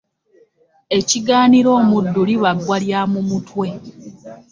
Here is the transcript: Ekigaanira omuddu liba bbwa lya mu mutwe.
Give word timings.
Ekigaanira 0.97 1.69
omuddu 1.79 2.21
liba 2.29 2.49
bbwa 2.57 2.77
lya 2.83 3.01
mu 3.11 3.21
mutwe. 3.29 3.67